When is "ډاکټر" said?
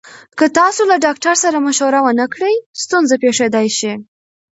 1.05-1.35